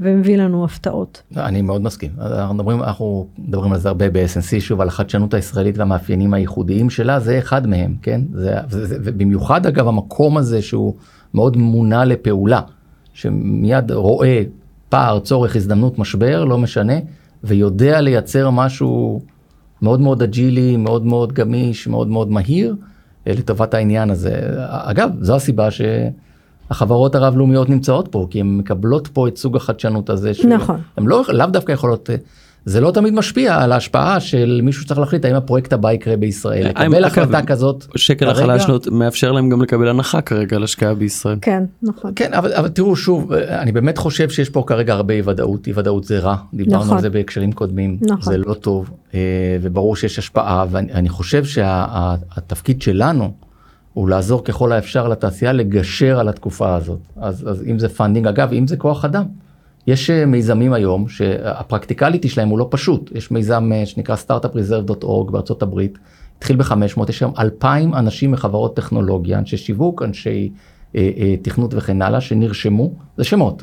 [0.00, 1.22] ומביא לנו הפתעות.
[1.36, 2.10] אני מאוד מסכים.
[2.20, 7.20] אנחנו מדברים, אנחנו מדברים על זה הרבה ב-SNC, שוב, על החדשנות הישראלית והמאפיינים הייחודיים שלה,
[7.20, 8.20] זה אחד מהם, כן?
[8.32, 10.94] זה, זה, זה, ובמיוחד אגב המקום הזה שהוא
[11.34, 12.60] מאוד מונע לפעולה,
[13.12, 14.42] שמיד רואה
[14.88, 16.94] פער, צורך, הזדמנות, משבר, לא משנה,
[17.44, 19.20] ויודע לייצר משהו
[19.82, 22.76] מאוד מאוד אג'ילי, מאוד מאוד גמיש, מאוד מאוד מהיר,
[23.26, 24.40] אה, לטובת העניין הזה.
[24.66, 25.80] אגב, זו הסיבה ש...
[26.70, 30.34] החברות הרב-לאומיות נמצאות פה, כי הן מקבלות פה את סוג החדשנות הזה.
[30.34, 30.80] של- נכון.
[30.96, 32.10] הן לא, לאו דווקא יכולות,
[32.64, 36.66] זה לא תמיד משפיע על ההשפעה של מישהו שצריך להחליט האם הפרויקט הבא יקרה בישראל.
[36.66, 37.84] אה, לקבל החלטה כזאת.
[37.96, 41.38] שקל החלש מאפשר להם גם לקבל הנחה כרגע על השקעה בישראל.
[41.42, 42.12] כן, נכון.
[42.16, 45.72] כן, אבל, אבל תראו שוב, אני באמת חושב שיש פה כרגע הרבה אי ודאות, אי
[45.76, 46.96] ודאות זה רע, דיברנו נכון.
[46.96, 48.32] על זה בהקשרים קודמים, נכון.
[48.32, 49.18] זה לא טוב, אה,
[49.62, 53.32] וברור שיש השפעה, ואני אני חושב שהתפקיד שלנו
[54.00, 56.98] הוא לעזור ככל האפשר לתעשייה לגשר על התקופה הזאת.
[57.16, 59.24] אז, אז אם זה funding, אגב, אם זה כוח אדם.
[59.86, 65.30] יש אה, מיזמים היום שה practicality שלהם הוא לא פשוט, יש מיזם אה, שנקרא startupreserve.org
[65.30, 65.98] בארצות הברית,
[66.38, 70.50] התחיל ב-500, יש היום 2,000 אנשים מחברות טכנולוגיה, אנשי שיווק, אנשי
[70.96, 73.62] אה, אה, תכנות וכן הלאה, שנרשמו, זה שמות,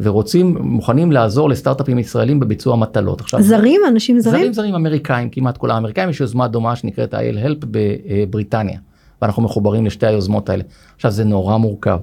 [0.00, 3.20] ורוצים, מוכנים לעזור לסטארט-אפים ישראלים בביצוע מטלות.
[3.20, 4.40] עכשיו, זרים, אנשים זרים?
[4.40, 8.78] זרים זרים אמריקאים, כמעט כל האמריקאים, יש יוזמה דומה שנקראת ה-IL Help בבריטניה,
[9.22, 10.62] ואנחנו מחוברים לשתי היוזמות האלה.
[10.96, 11.98] עכשיו זה נורא מורכב.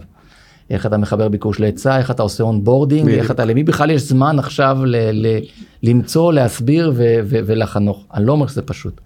[0.69, 3.09] איך אתה מחבר ביקוש להיצע, איך אתה עושה onboarding.
[3.09, 5.39] איך אתה, למי בכלל יש זמן עכשיו ל, ל,
[5.83, 8.05] למצוא, להסביר ו, ו, ולחנוך.
[8.13, 9.01] אני לא אומר שזה פשוט.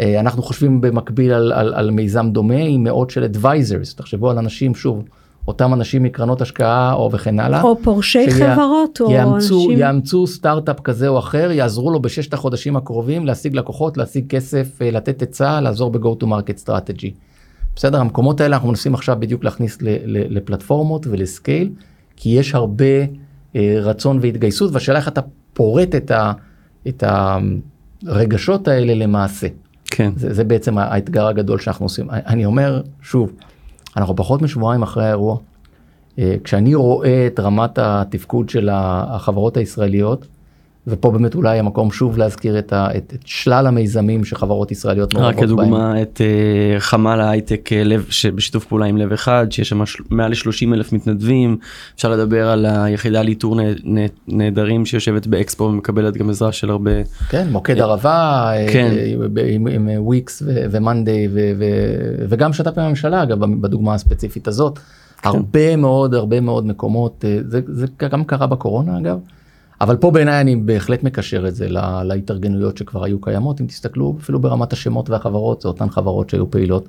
[0.00, 4.38] אה, אנחנו חושבים במקביל על, על, על מיזם דומה עם מאות של advisors, תחשבו על
[4.38, 5.02] אנשים, שוב,
[5.48, 7.62] אותם אנשים מקרנות השקעה או וכן הלאה.
[7.62, 9.78] או פורשי שיה- חברות, או יאמצו, אנשים...
[9.78, 14.90] יאמצו סטארט-אפ כזה או אחר, יעזרו לו בששת החודשים הקרובים להשיג לקוחות, להשיג כסף, אה,
[14.90, 17.10] לתת עצה, לעזור ב-go to market strategy.
[17.76, 21.70] בסדר, המקומות האלה אנחנו מנסים עכשיו בדיוק להכניס ל- ל- לפלטפורמות ולסקייל,
[22.16, 22.84] כי יש הרבה
[23.56, 25.20] אה, רצון והתגייסות, והשאלה איך אתה
[25.52, 26.32] פורט את, ה,
[26.88, 27.04] את
[28.06, 29.46] הרגשות האלה למעשה.
[29.84, 30.12] כן.
[30.16, 32.10] זה, זה בעצם האתגר הגדול שאנחנו עושים.
[32.10, 33.32] אני אומר, שוב,
[33.96, 35.38] אנחנו פחות משבועיים אחרי האירוע.
[36.18, 40.26] אה, כשאני רואה את רמת התפקוד של החברות הישראליות,
[40.86, 45.20] ופה באמת אולי המקום שוב להזכיר את, ה, את, את שלל המיזמים שחברות ישראליות רק
[45.20, 45.46] מעורבות בהם.
[45.46, 50.30] כדוגמה את אה, חמ"ל ההייטק אה, לב שבשיתוף פעולה עם לב אחד שיש שם מעל
[50.30, 51.56] ל-30 אלף מתנדבים
[51.96, 53.56] אפשר לדבר על היחידה לאיתור
[54.28, 56.90] נעדרים שיושבת באקספו ומקבלת גם עזרה של הרבה
[57.28, 58.94] כן, מוקד ערבה, אה, כן.
[59.48, 61.28] עם, עם וויקס ומאנדיי
[62.28, 64.78] וגם שת"פ הממשלה אגב בדוגמה הספציפית הזאת.
[65.22, 65.28] כן.
[65.28, 69.18] הרבה מאוד הרבה מאוד מקומות, זה, זה גם קרה בקורונה אגב,
[69.80, 74.16] אבל פה בעיניי אני בהחלט מקשר את זה לה, להתארגנויות שכבר היו קיימות, אם תסתכלו
[74.20, 76.88] אפילו ברמת השמות והחברות, זה אותן חברות שהיו פעילות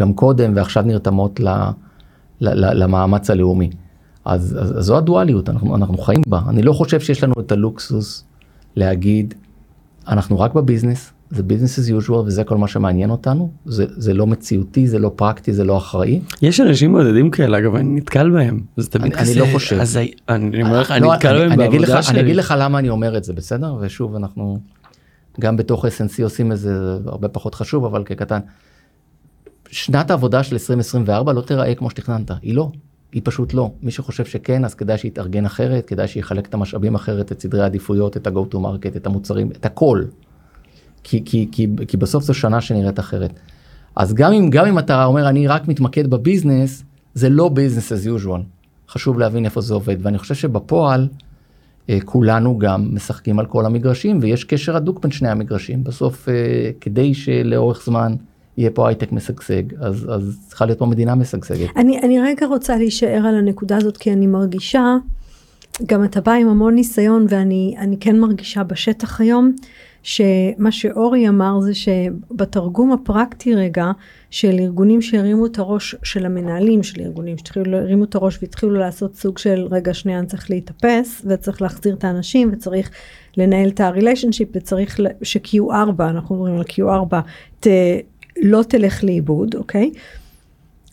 [0.00, 3.70] גם קודם ועכשיו נרתמות ל, ל- ל- למאמץ הלאומי.
[4.24, 6.40] אז, אז, אז זו הדואליות, אנחנו, אנחנו חיים בה.
[6.48, 8.24] אני לא חושב שיש לנו את הלוקסוס
[8.76, 9.34] להגיד,
[10.08, 14.26] אנחנו רק בביזנס, זה ביזנס as usual וזה כל מה שמעניין אותנו, זה, זה לא
[14.26, 16.20] מציאותי, זה לא פרקטי, זה לא אחראי.
[16.42, 18.60] יש אנשים בודדים כאלה אגב אני נתקל בהם.
[18.76, 19.76] זה תמיד אני- אני כזה, לא חושב.
[19.80, 22.20] אז אני אני אומר לך אני לא, נתקל אני, בהם אני, אגיד לך, בעבודה אני
[22.20, 22.38] אגיד שלי.
[22.38, 23.74] לך למה אני אומר את זה, בסדר?
[23.80, 24.58] ושוב, אנחנו
[25.40, 26.72] גם בתוך SNC עושים את זה
[27.06, 28.38] הרבה פחות חשוב, אבל כקטן.
[29.70, 32.70] שנת העבודה של 2024 לא תיראה כמו שתכננת, היא לא.
[33.12, 33.70] היא פשוט לא.
[33.82, 38.16] מי שחושב שכן, אז כדאי שיתארגן אחרת, כדאי שיחלק את המשאבים אחרת, את סדרי העדיפויות,
[38.16, 40.02] את ה-go to market, את המוצרים, את הכל.
[41.06, 43.30] כי, כי, כי, בסוף זו שנה שנראית אחרת.
[43.96, 48.06] אז גם אם, גם אם אתה אומר, אני רק מתמקד בביזנס, זה לא ביזנס as
[48.06, 48.40] usual.
[48.88, 51.08] חשוב להבין איפה זה עובד, ואני חושב שבפועל,
[51.90, 55.84] אה, כולנו גם משחקים על כל המגרשים, ויש קשר הדוק בין שני המגרשים.
[55.84, 56.34] בסוף, אה,
[56.80, 58.14] כדי שלאורך זמן
[58.56, 61.76] יהיה פה הייטק משגשג, אז, אז צריכה להיות פה מדינה משגשגת.
[61.76, 64.96] אני, אני רגע רוצה להישאר על הנקודה הזאת כי אני מרגישה,
[65.86, 69.52] גם אתה בא עם המון ניסיון ואני אני כן מרגישה בשטח היום,
[70.06, 73.90] שמה שאורי אמר זה שבתרגום הפרקטי רגע
[74.30, 79.14] של ארגונים שהרימו את הראש של המנהלים של ארגונים שהתחילו הרימו את הראש והתחילו לעשות
[79.14, 82.90] סוג של רגע שנייה אני צריך להתאפס וצריך להחזיר את האנשים וצריך
[83.36, 87.14] לנהל את הריליישנשיפ וצריך ל- ש-Q4 אנחנו מדברים על Q4
[87.60, 87.66] ת,
[88.42, 89.90] לא תלך לאיבוד אוקיי?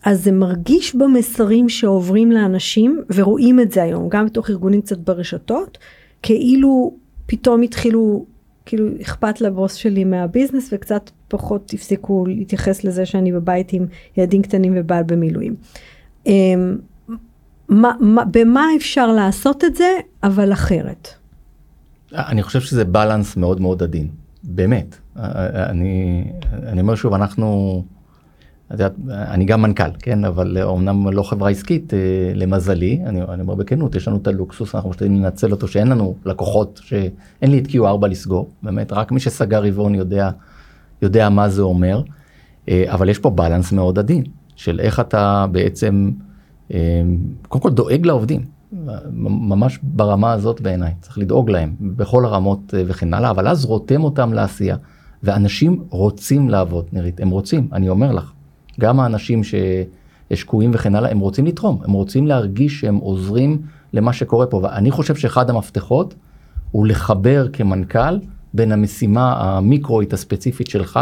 [0.06, 5.78] אז זה מרגיש במסרים שעוברים לאנשים ורואים את זה היום גם בתוך ארגונים קצת ברשתות
[6.24, 6.94] כאילו
[7.26, 8.33] פתאום התחילו
[8.66, 13.86] כאילו אכפת לבוס שלי מהביזנס וקצת פחות הפסיקו להתייחס לזה שאני בבית עם
[14.18, 15.56] ילדים קטנים ובעל במילואים.
[16.26, 16.78] אמ,
[17.70, 19.90] מה, מה, במה אפשר לעשות את זה
[20.24, 21.08] אבל אחרת.
[22.14, 24.08] אני חושב שזה בלנס מאוד מאוד עדין,
[24.44, 24.96] באמת.
[25.16, 27.84] אני, אני אומר שוב, אנחנו,
[28.74, 32.00] יודעת, אני גם מנכ"ל, כן, אבל אומנם לא חברה עסקית, אה,
[32.36, 36.16] למזלי, אני, אני אומר בכנות, יש לנו את הלוקסוס, אנחנו משתדלים לנצל אותו, שאין לנו
[36.26, 40.30] לקוחות, שאין לי את Q4 לסגור, באמת, רק מי שסגר רבעון יודע,
[41.02, 42.02] יודע מה זה אומר,
[42.70, 44.24] אה, אבל יש פה בלנס מאוד עדין,
[44.56, 46.12] של איך אתה בעצם,
[46.74, 47.02] אה,
[47.48, 48.54] קודם כל דואג לעובדים.
[49.16, 54.04] ממש ברמה הזאת בעיניי, צריך לדאוג להם בכל הרמות אה, וכן הלאה, אבל אז רותם
[54.04, 54.78] אותם לעשייה.
[55.24, 58.32] ואנשים רוצים לעבוד, נירית, הם רוצים, אני אומר לך.
[58.80, 59.42] גם האנשים
[60.32, 63.62] ששקועים וכן הלאה, הם רוצים לתרום, הם רוצים להרגיש שהם עוזרים
[63.94, 64.60] למה שקורה פה.
[64.64, 66.16] ואני חושב שאחד המפתחות
[66.72, 68.20] הוא לחבר כמנכ"ל
[68.54, 71.00] בין המשימה המיקרואית הספציפית שלך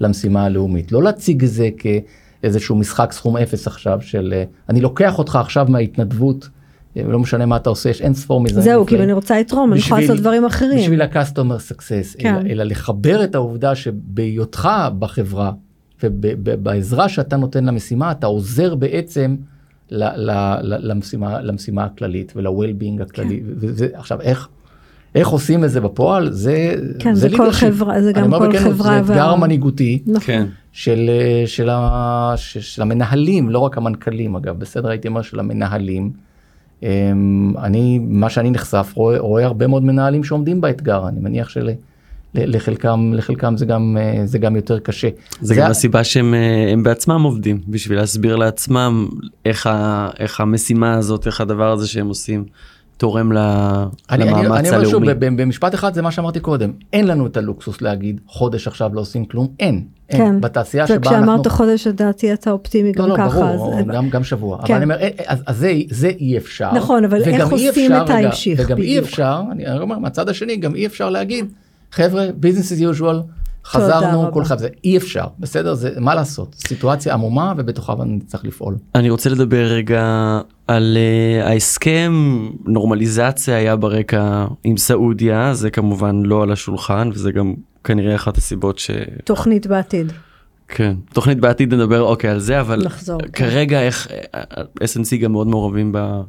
[0.00, 0.92] למשימה הלאומית.
[0.92, 4.34] לא להציג את זה כאיזשהו משחק סכום אפס עכשיו של
[4.68, 6.48] אני לוקח אותך עכשיו מההתנדבות.
[6.96, 8.60] לא משנה מה אתה עושה, יש אין ספור מזה.
[8.60, 10.78] זהו, כאילו אני רוצה לתרום, אני יכולה לעשות דברים אחרים.
[10.78, 12.34] בשביל ה-customer success, כן.
[12.34, 15.52] אלא, אלא לחבר את העובדה שבהיותך בחברה
[16.02, 19.36] ובעזרה שאתה נותן למשימה, אתה עוזר בעצם
[19.90, 20.30] ל, ל,
[20.62, 23.40] ל, למשימה, למשימה הכללית ול-well-being הכללי.
[23.40, 23.44] כן.
[23.56, 24.48] וזה, עכשיו, איך,
[25.14, 27.52] איך עושים את זה בפועל, זה, כן, זה, זה כל.
[27.52, 29.02] חברה, זה גם כל בכנות, חברה.
[29.02, 30.02] זה אתגר מנהיגותי.
[30.06, 30.20] נכון.
[30.20, 30.46] כן.
[30.72, 31.10] של,
[31.46, 36.10] של, ה, של, של המנהלים, לא רק המנכ"לים אגב, בסדר הייתי אומר של המנהלים.
[36.82, 41.88] אמ, אני, מה שאני נחשף, רואה, רואה הרבה מאוד מנהלים שעומדים באתגר, אני מניח שלחלקם
[42.46, 45.08] לחלקם זה גם, אה, זה גם יותר קשה.
[45.40, 49.08] זה גם הסיבה שהם אה, בעצמם עובדים בשביל להסביר לעצמם
[49.44, 52.44] איך, ה, איך המשימה הזאת איך הדבר הזה שהם עושים
[52.96, 55.30] תורם ל- אני, אני, למאמץ אני אומר שוב, הלאומי.
[55.36, 59.24] במשפט אחד זה מה שאמרתי קודם, אין לנו את הלוקסוס להגיד חודש עכשיו לא עושים
[59.24, 59.84] כלום, אין.
[60.10, 60.18] אין.
[60.20, 60.40] כן.
[60.40, 61.10] בתעשייה שבה אנחנו...
[61.16, 63.28] וכשאמרת חודש לדעתי אתה אופטימי גם לא, לא, ככה.
[63.40, 64.58] ברור, אז- גם, גם שבוע.
[64.58, 64.74] כן.
[64.74, 66.72] אבל אני אומר, אה, אז, אז זה, זה אי אפשר.
[66.74, 69.04] נכון, אבל איך עושים את ההמשיך, וגם אי בדיוק.
[69.04, 71.44] אפשר, אני אומר, מהצד השני, גם אי אפשר להגיד,
[71.92, 73.16] חבר'ה, business as usual,
[73.64, 74.32] חזרנו.
[74.32, 75.74] כל אחד זה, אי אפשר, בסדר?
[75.74, 76.54] זה, מה לעשות?
[76.68, 78.76] סיטואציה עמומה ובתוכה נצטרך לפעול.
[78.94, 80.02] אני רוצה לדבר רגע
[80.66, 82.12] על uh, ההסכם
[82.64, 88.78] נורמליזציה היה ברקע עם סעודיה זה כמובן לא על השולחן וזה גם כנראה אחת הסיבות
[88.78, 88.90] ש...
[89.24, 90.12] תוכנית בעתיד.
[90.68, 93.28] כן תוכנית בעתיד נדבר אוקיי על זה אבל נחזור, כן.
[93.28, 94.08] כרגע איך
[94.84, 96.20] SNC גם מאוד מעורבים ב...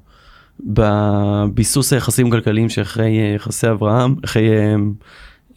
[0.64, 4.76] בביסוס היחסים הכלכליים שאחרי אה, יחסי אברהם אחרי אה, אה,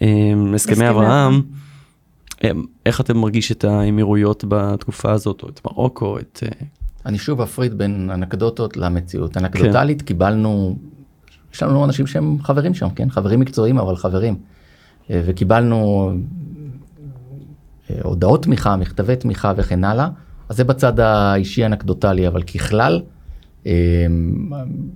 [0.02, 1.42] הסכמי הסכמי אברהם.
[2.44, 2.50] אה,
[2.86, 6.66] איך אתם מרגיש את האמירויות בתקופה הזאת או את מרוקו את אה,
[7.06, 9.36] אני שוב אפריד בין אנקדוטות למציאות.
[9.36, 10.76] אנקדוטלית קיבלנו,
[11.54, 13.10] יש לנו אנשים שהם חברים שם, כן?
[13.10, 14.36] חברים מקצועיים אבל חברים.
[15.10, 16.12] אה, וקיבלנו
[17.90, 20.08] אה, הודעות תמיכה, מכתבי תמיכה וכן הלאה.
[20.48, 23.02] אז זה בצד האישי אנקדוטלי, אבל ככלל,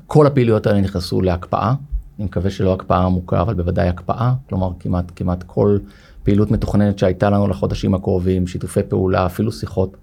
[0.06, 1.74] כל הפעילויות האלה נכנסו להקפאה.
[2.18, 4.32] אני מקווה שלא הקפאה עמוקה, אבל בוודאי הקפאה.
[4.48, 5.78] כלומר, כמעט, כמעט כל
[6.22, 9.96] פעילות מתוכננת שהייתה לנו לחודשים הקרובים, שיתופי פעולה, אפילו שיחות,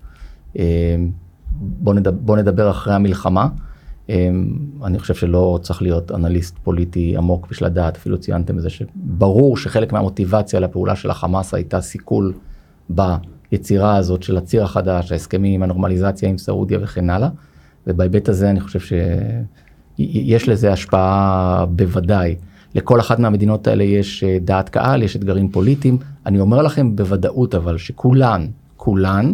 [0.60, 0.96] אה,
[1.52, 3.48] בוא נדבר, בוא נדבר אחרי המלחמה.
[4.10, 8.70] אמ, אני חושב שלא צריך להיות אנליסט פוליטי עמוק בשביל לדעת, אפילו ציינתם את זה
[8.70, 12.34] שברור שחלק מהמוטיבציה לפעולה של החמאס הייתה סיכול
[12.90, 17.30] ביצירה הזאת של הציר החדש, ההסכמים, הנורמליזציה עם סעודיה וכן הלאה.
[17.88, 18.80] ובהיבט הזה אני חושב
[19.98, 22.36] שיש לזה השפעה בוודאי.
[22.76, 25.98] לכל אחת מהמדינות האלה יש אה, דעת קהל, יש אתגרים פוליטיים.
[26.26, 29.34] אני אומר לכם בוודאות אבל שכולן, כולן,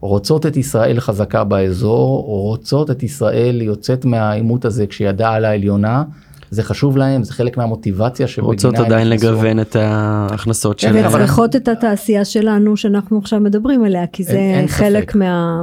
[0.00, 6.04] רוצות את ישראל חזקה באזור, רוצות את ישראל יוצאת מהעימות הזה כשידה על העליונה.
[6.50, 11.06] זה חשוב להם, זה חלק מהמוטיבציה שבגינה רוצות עדיין לגוון את ההכנסות שלהם.
[11.06, 15.16] וצריכות את התעשייה שלנו שאנחנו עכשיו מדברים עליה, כי זה אין, אין חלק ספק.
[15.16, 15.62] מה...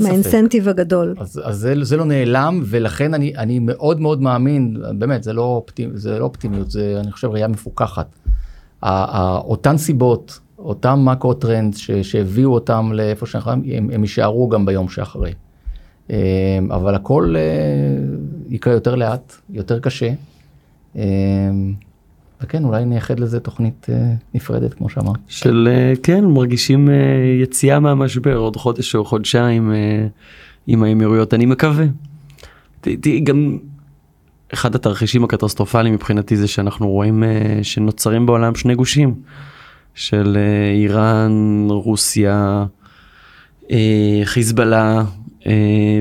[0.00, 1.14] מהאינסנטיב הגדול.
[1.18, 5.42] אז, אז זה, זה לא נעלם ולכן אני, אני מאוד מאוד מאמין, באמת זה לא,
[5.42, 8.16] אופטימ, זה לא אופטימיות, זה אני חושב ראייה מפוקחת.
[8.82, 15.32] אותן סיבות, אותם מקרו טרנד שהביאו אותם לאיפה שאנחנו, הם, הם יישארו גם ביום שאחרי.
[16.10, 17.42] אה, אבל הכל אה,
[18.48, 20.10] יקרה יותר לאט, יותר קשה.
[22.40, 23.86] אה, וכן, אולי נייחד לזה תוכנית
[24.34, 25.16] נפרדת, כמו שאמרת.
[25.28, 25.68] של,
[26.02, 26.88] כן, מרגישים
[27.42, 29.72] יציאה מהמשבר עוד חודש או חודשיים
[30.66, 31.84] עם האמירויות, אני מקווה.
[32.80, 33.58] תראי, גם
[34.54, 37.22] אחד התרחישים הקטסטרופליים מבחינתי זה שאנחנו רואים
[37.62, 39.14] שנוצרים בעולם שני גושים.
[39.96, 42.66] של אה, איראן, רוסיה,
[43.70, 45.04] אה, חיזבאללה
[45.46, 45.52] אה,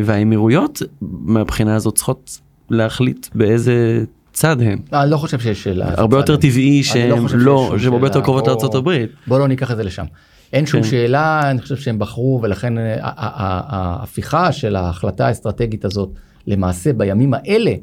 [0.03, 4.03] והאמירויות, מהבחינה הזאת צריכות להחליט באיזה
[4.35, 4.79] צד הם.
[4.93, 5.85] אני לא חושב שיש שאלה.
[5.97, 9.09] הרבה יותר טבעי לא שהם לא, שהם הרבה יותר קרובות הברית.
[9.27, 10.05] בוא לא ניקח את זה לשם.
[10.53, 10.87] אין שום כן.
[10.87, 16.09] שאלה, אני חושב שהם בחרו ולכן ההפיכה של ההחלטה האסטרטגית הזאת
[16.47, 17.73] למעשה בימים האלה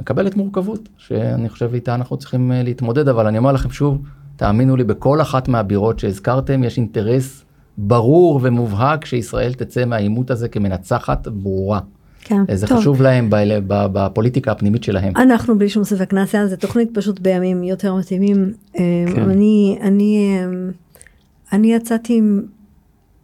[0.00, 3.98] מקבלת מורכבות שאני חושב איתה אנחנו צריכים להתמודד אבל אני אומר לכם שוב
[4.36, 7.44] תאמינו לי, בכל אחת מהבירות שהזכרתם יש אינטרס
[7.78, 11.80] ברור ומובהק שישראל תצא מהעימות הזה כמנצחת ברורה.
[12.24, 12.78] כן, זה טוב.
[12.78, 13.28] חשוב להם
[13.66, 15.12] בפוליטיקה הפנימית שלהם.
[15.16, 18.52] אנחנו בלי שום ספק נעשה על זה תוכנית פשוט בימים יותר מתאימים.
[18.78, 18.82] אה,
[19.14, 19.30] כן.
[19.30, 20.46] אני, אני, אה,
[21.52, 22.20] אני יצאתי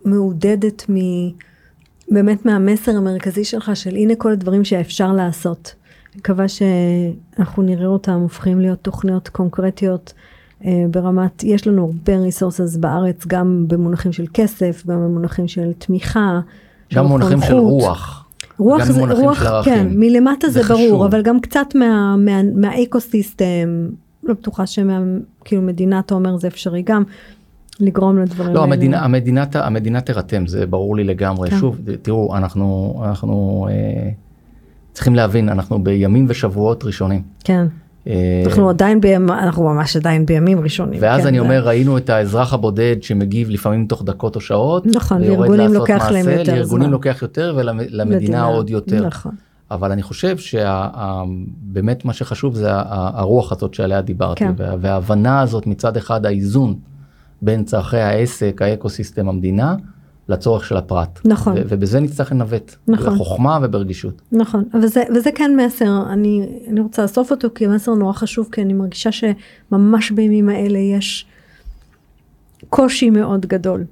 [0.05, 0.95] מעודדת מ...
[2.11, 5.75] באמת מהמסר המרכזי שלך של הנה כל הדברים שאפשר לעשות.
[6.17, 10.13] מקווה שאנחנו נראה אותם הופכים להיות תוכניות קונקרטיות
[10.65, 16.41] אה, ברמת, יש לנו הרבה ריסורסס בארץ, גם במונחים של כסף, גם במונחים של תמיכה.
[16.95, 18.20] גם במונחים של רוח.
[18.61, 23.89] רוח זה, רוח, כן, מלמטה זה, זה ברור, אבל גם קצת מה, מה, מהאקוסיסטם,
[24.23, 27.03] לא בטוחה שכאילו מדינה, אתה אומר, זה אפשרי גם.
[27.81, 28.73] לגרום לדברים לא, האלה.
[28.73, 31.51] המדינה, המדינה, המדינה תירתם, זה ברור לי לגמרי.
[31.51, 31.57] כן.
[31.59, 34.11] שוב, תראו, אנחנו, אנחנו אה,
[34.93, 37.23] צריכים להבין, אנחנו בימים ושבועות ראשונים.
[37.45, 37.67] כן.
[38.07, 41.01] אה, אנחנו עדיין בימים, אנחנו ממש עדיין בימים ראשונים.
[41.03, 44.87] ואז כן, אני אומר, ראינו את האזרח הבודד שמגיב לפעמים תוך דקות או שעות.
[44.87, 46.55] נכון, לארגונים לוקח להם יותר זמן.
[46.55, 49.07] לארגונים לוקח יותר ולמדינה עוד יותר.
[49.07, 49.33] נכון.
[49.71, 54.53] אבל אני חושב שבאמת מה שחשוב זה הרוח הזאת שעליה דיברתי, כן.
[54.57, 56.75] וההבנה הזאת מצד אחד האיזון
[57.43, 59.77] בין צרכי העסק, האקוסיסטם, המדינה,
[60.31, 61.21] לצורך של הפרט.
[61.25, 61.55] נכון.
[61.69, 62.75] ובזה נצטרך לנווט.
[62.89, 63.15] נכון.
[63.15, 64.23] בחוכמה וברגישות.
[64.33, 68.63] נכון, וזה, וזה כן מסר, אני, אני רוצה לאסוף אותו כי מסר נורא חשוב, כי
[68.63, 71.27] אני מרגישה שממש בימים האלה יש
[72.69, 73.85] קושי מאוד גדול.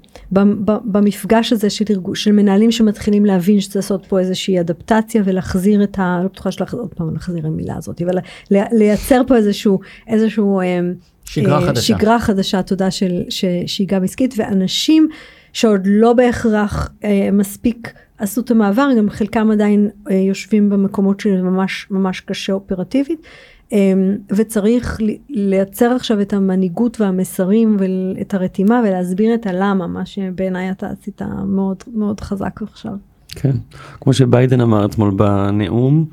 [0.84, 5.98] במפגש הזה של, ארגו, של מנהלים שמתחילים להבין שצריך לעשות פה איזושהי אדפטציה ולהחזיר את
[5.98, 6.20] ה...
[6.22, 8.18] לא בטוחה שלהחזיר, עוד פעם להחזיר המילה הזאת, אבל
[8.50, 11.82] לייצר פה איזשהו, איזשהו אמ, שגרה חדשה.
[11.82, 13.22] שגרה חדשה, תודה, של,
[13.66, 15.08] שהיא עסקית, ואנשים
[15.52, 21.42] שעוד לא בהכרח אה, מספיק עשו את המעבר, גם חלקם עדיין אה, יושבים במקומות שזה
[21.42, 23.26] ממש ממש קשה אופרטיבית.
[23.72, 23.92] אה,
[24.30, 31.22] וצריך לייצר עכשיו את המנהיגות והמסרים ואת הרתימה ולהסביר את הלמה, מה שבעיניי אתה עשית
[31.46, 32.92] מאוד מאוד חזק עכשיו.
[33.30, 33.56] כן,
[34.00, 36.04] כמו שביידן אמר אתמול בנאום,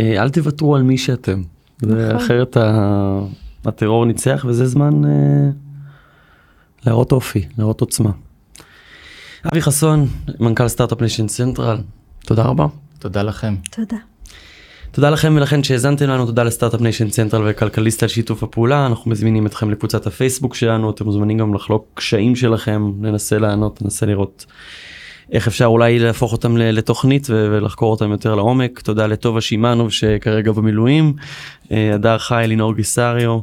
[0.00, 1.42] אה, אל תוותרו על מי שאתם,
[1.82, 2.16] נכון.
[2.16, 2.56] אחרת
[3.64, 5.50] הטרור ניצח וזה זמן אה,
[6.86, 8.10] להראות אופי, להראות עוצמה.
[9.52, 10.06] אבי חסון,
[10.40, 11.78] מנכ"ל Start-Up Nation Central,
[12.26, 12.66] תודה רבה.
[12.98, 13.54] תודה לכם.
[13.70, 13.96] תודה.
[14.92, 19.10] תודה לכם ולכן שהאזנתם לנו, תודה ל Start-Up Nation Central וכלכליסט על שיתוף הפעולה, אנחנו
[19.10, 24.46] מזמינים אתכם לקבוצת הפייסבוק שלנו, אתם מוזמנים גם לחלוק קשיים שלכם, ננסה לענות, ננסה לראות
[25.32, 28.80] איך אפשר אולי להפוך אותם לתוכנית ולחקור אותם יותר לעומק.
[28.80, 31.12] תודה לטובה שימאנוב שכרגע במילואים,
[31.72, 33.38] אה, הדר חי, לינור גיסריו.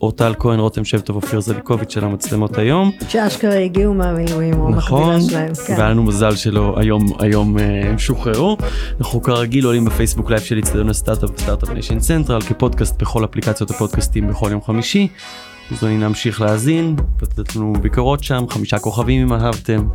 [0.00, 2.90] אורטל כהן, רותם שבטוב, אופיר זליקוביץ' של המצלמות היום.
[3.08, 5.54] שאשכרה הגיעו מהמילואים, או נכון, שלהם.
[5.66, 5.72] כן.
[5.72, 8.56] והיה לנו מזל שלא היום, היום אה, הם שוחררו.
[9.00, 13.70] אנחנו כרגיל עולים בפייסבוק live של אצטדיון הסטארט-אפ ו Start-Up Nation Central כפודקאסט בכל אפליקציות
[13.70, 15.08] הפודקאסטים בכל יום חמישי.
[15.70, 19.88] מוזמנים להמשיך להאזין, לתת לנו ביקורות שם, חמישה כוכבים אם אהבתם.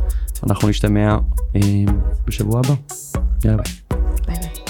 [0.46, 1.16] אנחנו נשתמע
[1.56, 1.60] אה,
[2.26, 2.74] בשבוע הבא.
[3.44, 3.62] יאללה
[4.26, 4.63] ביי.